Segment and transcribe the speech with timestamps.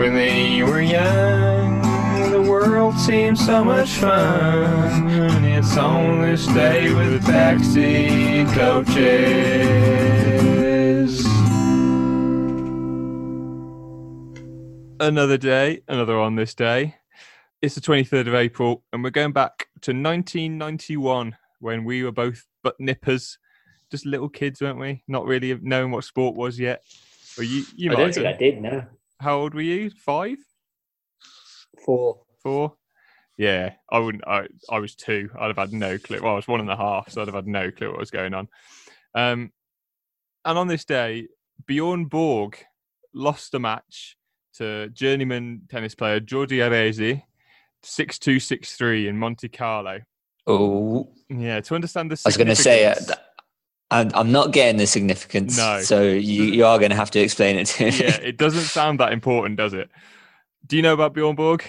[0.00, 1.82] when they were young.
[2.30, 5.44] The world seemed so much fun.
[5.44, 9.66] It's on this day with backseat coaches.
[14.98, 16.96] Another day, another on this day.
[17.60, 22.46] It's the 23rd of April, and we're going back to 1991 when we were both
[22.62, 23.36] butt nippers,
[23.90, 25.02] just little kids, weren't we?
[25.06, 26.84] Not really knowing what sport was yet.
[27.36, 28.86] Or you, you I don't think I did, no.
[29.20, 29.90] How old were you?
[29.90, 30.38] Five,
[31.84, 32.22] Four.
[32.42, 32.74] four?
[33.36, 34.24] Yeah, I wouldn't.
[34.26, 35.30] I, I was two.
[35.38, 36.20] I'd have had no clue.
[36.22, 38.10] Well, I was one and a half, so I'd have had no clue what was
[38.10, 38.48] going on.
[39.14, 39.50] Um,
[40.44, 41.28] and on this day,
[41.66, 42.58] Bjorn Borg
[43.14, 44.16] lost a match
[44.54, 47.22] to journeyman tennis player Jordi Arrese,
[47.82, 50.00] six two six three in Monte Carlo.
[50.46, 52.20] Oh, Yeah, to understand the.
[52.24, 53.26] I was going to say, uh, significance- th-
[53.90, 55.56] I'm, I'm not getting the significance.
[55.56, 55.80] No.
[55.80, 57.90] So you, you are going to have to explain it to me.
[57.90, 59.90] yeah, it doesn't sound that important, does it?
[60.66, 61.64] Do you know about Bjorn Borg?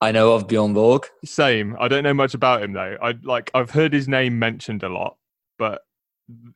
[0.00, 1.06] I know of Bjorn Borg.
[1.24, 1.76] Same.
[1.78, 2.96] I don't know much about him though.
[3.02, 5.16] I like I've heard his name mentioned a lot,
[5.58, 5.82] but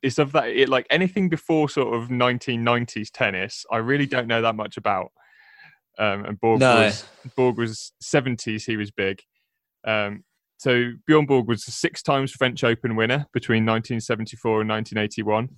[0.03, 3.65] it's of that it like anything before sort of 1990s tennis.
[3.71, 5.13] I really don't know that much about.
[5.99, 6.83] Um, and Borg No.
[6.85, 7.05] was
[7.37, 8.65] Borg was 70s.
[8.65, 9.23] He was big.
[9.85, 10.25] Um,
[10.63, 15.49] so Bjorn Borg was a six times French Open winner between 1974 and 1981.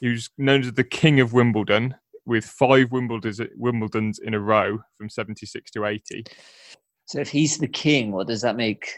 [0.00, 4.78] He was known as the King of Wimbledon with five Wimbledons Wimbledons in a row
[4.96, 6.24] from 76 to 80.
[7.04, 8.94] So if he's the king, what does that make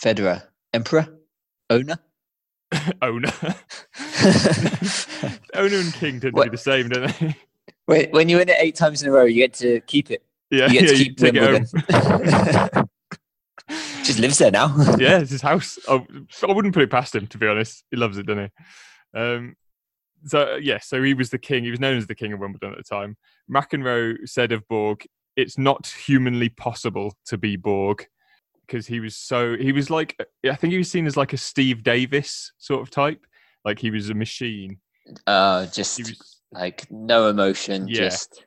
[0.00, 0.44] Federer?
[0.72, 1.08] Emperor?
[1.70, 1.98] Owner?
[3.02, 3.32] owner.
[5.54, 7.36] owner and king tend to be the same, don't they?
[7.88, 10.22] Wait, when you win it eight times in a row, you get to keep it.
[10.52, 11.66] Yeah, You get yeah, to keep take it home.
[11.74, 12.84] Wimbledon.
[14.08, 14.74] Just lives there now.
[14.98, 15.78] yeah, it's his house.
[15.86, 16.02] I,
[16.48, 17.84] I wouldn't put it past him, to be honest.
[17.90, 18.50] He loves it, doesn't
[19.14, 19.18] he?
[19.20, 19.54] Um,
[20.24, 21.62] so yeah, so he was the king.
[21.62, 23.16] He was known as the king of Wimbledon at the time.
[23.54, 28.06] McEnroe said of Borg, "It's not humanly possible to be Borg."
[28.66, 30.14] Because he was so, he was like,
[30.44, 33.26] I think he was seen as like a Steve Davis sort of type.
[33.64, 34.78] Like he was a machine.
[35.26, 38.00] Uh, just was like no emotion, Yeah.
[38.00, 38.44] just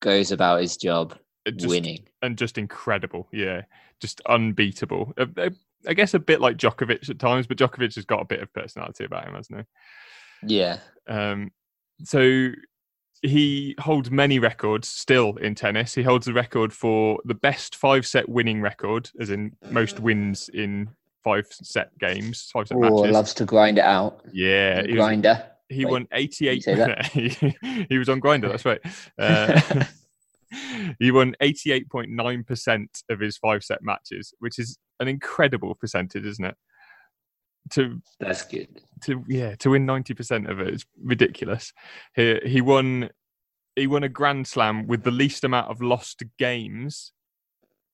[0.00, 1.16] goes about his job, uh,
[1.52, 2.06] just winning.
[2.22, 3.28] and just incredible.
[3.32, 3.62] Yeah,
[4.00, 5.12] just unbeatable.
[5.18, 5.50] Uh, uh,
[5.86, 8.52] I guess a bit like Djokovic at times, but Djokovic has got a bit of
[8.52, 9.66] personality about him, hasn't
[10.42, 10.54] he?
[10.54, 10.78] Yeah.
[11.08, 11.50] Um,
[12.02, 12.50] so
[13.22, 15.94] he holds many records still in tennis.
[15.94, 20.48] He holds the record for the best five set winning record, as in most wins
[20.52, 20.88] in
[21.22, 23.12] five set games, five set Oh, matches.
[23.12, 24.24] loves to grind it out.
[24.32, 25.46] yeah, was- Grinder.
[25.70, 27.06] he Wait, won 88 say that?
[27.06, 27.28] he,
[27.88, 28.80] he was on grinder that's right
[29.18, 29.58] uh,
[30.98, 36.56] he won 88.9% of his five set matches which is an incredible percentage isn't it
[37.70, 38.80] to That's good.
[39.04, 41.72] to yeah to win 90% of it is ridiculous
[42.14, 43.10] he he won
[43.76, 47.12] he won a grand slam with the least amount of lost games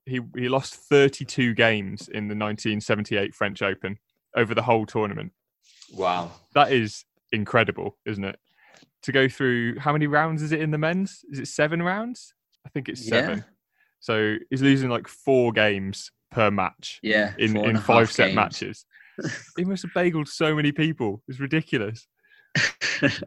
[0.06, 3.98] he he lost 32 games in the 1978 french open
[4.36, 5.32] over the whole tournament
[5.92, 6.32] Wow.
[6.54, 8.38] that is incredible, isn't it?
[9.02, 11.24] To go through how many rounds is it in the men's?
[11.30, 12.34] Is it seven rounds?
[12.66, 13.10] I think it's Yeah.
[13.10, 13.44] seven.
[14.00, 17.34] So he's losing like four games per match Yeah.
[17.38, 18.36] in, in five set games.
[18.36, 18.84] matches.
[19.56, 21.22] he must have bageled so many people.
[21.28, 22.06] It's ridiculous.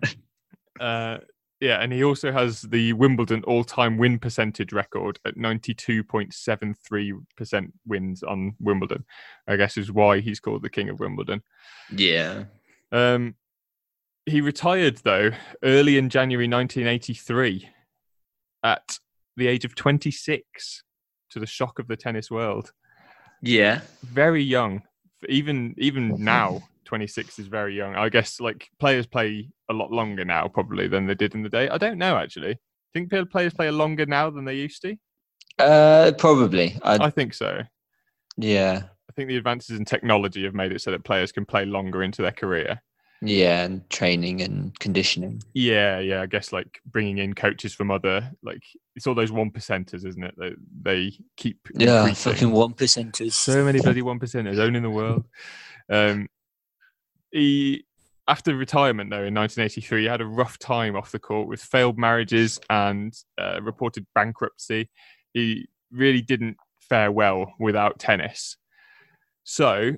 [0.80, 1.20] Uh,
[1.62, 8.56] yeah, and he also has the Wimbledon all-time win percentage record at 92.73% wins on
[8.60, 9.06] Wimbledon.
[9.48, 11.44] I guess is why he's called the King of Wimbledon.
[11.96, 12.46] yeah.
[12.92, 13.36] Um,
[14.26, 15.30] he retired though
[15.64, 17.70] early in January 1983
[18.64, 18.98] at
[19.38, 20.84] the age of 26
[21.32, 22.72] to the shock of the tennis world.
[23.42, 23.82] Yeah.
[24.04, 24.84] Very young.
[25.28, 27.96] Even even now 26 is very young.
[27.96, 31.50] I guess like players play a lot longer now probably than they did in the
[31.50, 31.70] day.
[31.70, 32.60] I don't know actually.
[32.94, 34.96] Think players play longer now than they used to?
[35.58, 36.78] Uh, probably.
[36.84, 37.64] I, I think so.
[38.38, 38.84] yeah.
[39.10, 42.02] I think the advances in technology have made it so that players can play longer
[42.04, 42.82] into their career.
[43.26, 45.42] Yeah, and training and conditioning.
[45.54, 46.22] Yeah, yeah.
[46.22, 48.64] I guess like bringing in coaches from other like
[48.96, 50.36] it's all those one percenters, isn't it?
[50.38, 52.34] They they keep Yeah, increasing.
[52.34, 53.34] fucking one percenters.
[53.34, 55.24] so many bloody one percenters owning the world.
[55.92, 56.28] Um,
[57.32, 57.86] he
[58.28, 61.98] after retirement though in 1983, he had a rough time off the court with failed
[61.98, 64.90] marriages and uh, reported bankruptcy.
[65.34, 68.58] He really didn't fare well without tennis.
[69.44, 69.94] So,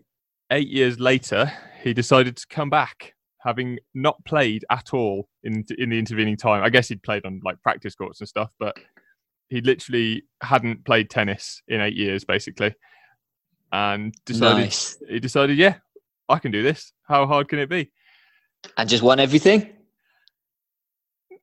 [0.52, 1.52] eight years later,
[1.84, 3.14] he decided to come back,
[3.46, 6.64] having not played at all in in the intervening time.
[6.64, 8.76] I guess he'd played on like practice courts and stuff, but
[9.50, 12.74] he literally hadn't played tennis in eight years, basically,
[13.72, 14.98] and decided Nice.
[15.08, 15.76] he decided, yeah,
[16.28, 16.92] I can do this.
[17.04, 17.92] How hard can it be?
[18.78, 19.70] And just won everything?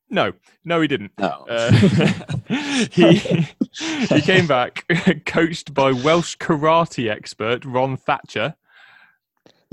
[0.09, 0.33] No,
[0.63, 1.11] no, he didn't.
[1.17, 1.45] No.
[1.49, 1.71] Uh,
[2.91, 4.85] he he came back
[5.25, 8.55] coached by Welsh karate expert Ron Thatcher.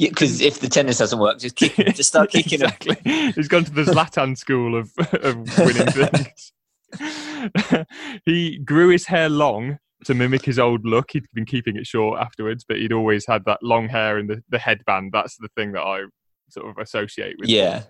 [0.00, 2.66] Yeah, because if the tennis doesn't work, just kick, just start kicking him.
[2.68, 3.32] exactly.
[3.32, 6.52] He's gone to the Zlatan school of, of winning things.
[8.24, 11.10] he grew his hair long to mimic his old look.
[11.12, 14.42] He'd been keeping it short afterwards, but he'd always had that long hair and the,
[14.48, 15.10] the headband.
[15.12, 16.04] That's the thing that I
[16.48, 17.82] sort of associate with Yeah,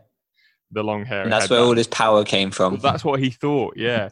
[0.73, 1.23] the long hair.
[1.23, 2.73] and that's where all his power came from.
[2.75, 3.75] Well, that's what he thought.
[3.77, 4.09] Yeah,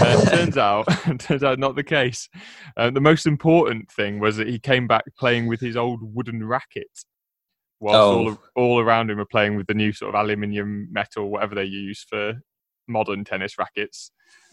[0.00, 0.86] uh, turns out,
[1.18, 2.30] turns out not the case.
[2.78, 6.42] Uh, the most important thing was that he came back playing with his old wooden
[6.44, 6.88] racket,
[7.82, 8.28] whilst Oh.
[8.28, 11.64] all all around him were playing with the new sort of aluminium, metal, whatever they
[11.64, 12.40] use for
[12.88, 14.10] modern tennis rackets,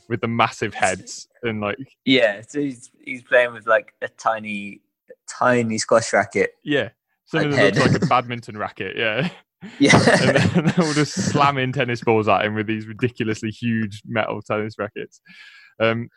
[0.10, 4.82] with the massive heads and like yeah, so he's he's playing with like a tiny,
[5.30, 6.52] tiny squash racket.
[6.64, 6.90] yeah,
[7.26, 8.98] something Like that looks like a badminton racket.
[8.98, 9.30] Yeah.
[9.62, 14.02] and Yeah, then they're all just slamming tennis balls at him with these ridiculously huge
[14.06, 15.22] metal tennis rackets.
[15.80, 16.10] Um,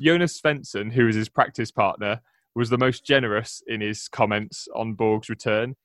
[0.00, 2.20] Jonas Svensson, who is his practice partner,
[2.54, 5.76] was the most generous in his comments on Borg's return,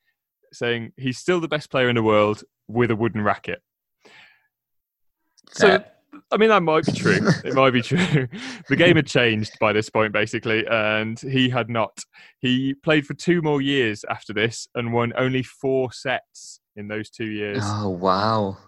[0.52, 3.62] saying he's still the best player in the world with a wooden racket.
[5.52, 5.86] So, Fair.
[6.32, 7.18] I mean, that might be true.
[7.44, 8.28] it might be true.
[8.68, 12.04] The game had changed by this point, basically, and he had not.
[12.38, 17.10] He played for two more years after this and won only four sets in those
[17.10, 17.62] two years.
[17.64, 18.58] oh wow.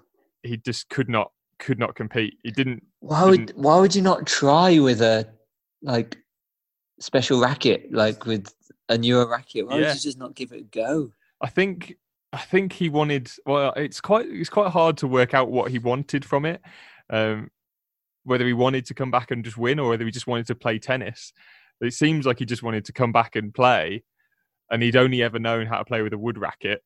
[0.42, 1.30] He just could not
[1.60, 2.34] could not compete.
[2.42, 2.84] He didn't.
[2.98, 5.28] Why would Didn't- why would you not try with a
[5.82, 6.16] like
[6.98, 8.52] special racket, like with
[8.88, 9.68] a newer racket?
[9.68, 9.86] Why Yeah.
[9.88, 11.12] would you just not give it a go?
[11.42, 11.96] I think.
[12.34, 13.30] I think he wanted.
[13.44, 14.26] Well, it's quite.
[14.28, 16.62] It's quite hard to work out what he wanted from it.
[17.10, 17.50] Um,
[18.24, 20.54] whether he wanted to come back and just win, or whether he just wanted to
[20.54, 21.32] play tennis.
[21.80, 24.04] It seems like he just wanted to come back and play,
[24.70, 26.82] and he'd only ever known how to play with a wood racket.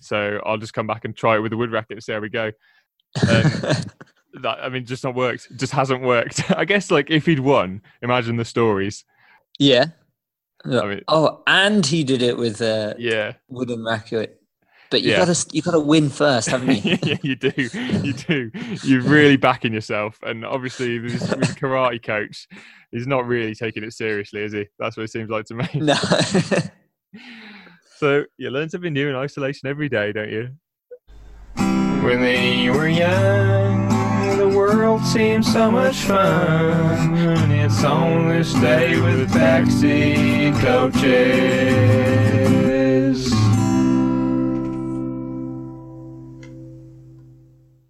[0.00, 2.20] So I'll just come back and try it with a wood racket and see how
[2.20, 2.46] we go.
[2.46, 2.52] Um,
[4.42, 5.56] that I mean, just not worked.
[5.56, 6.50] Just hasn't worked.
[6.56, 9.04] I guess like if he'd won, imagine the stories.
[9.58, 9.86] yeah.
[10.72, 14.40] I mean, Oh, and he did it with a yeah, wooden racket.
[14.90, 15.24] But you Yeah.
[15.24, 16.96] gotta you gotta win first, haven't you?
[17.02, 17.52] yeah, you do,
[18.04, 18.50] you do.
[18.82, 22.46] You're really backing yourself, and obviously this karate coach,
[22.92, 24.66] he's not really taking it seriously, is he?
[24.78, 25.68] That's what it seems like to me.
[25.74, 25.94] no.
[27.98, 30.50] So you learn something new in isolation every day, don't you?
[32.04, 33.75] When they were young, the
[35.06, 37.50] seemed so much fun.
[37.52, 42.16] It's only stay with backseat coaches.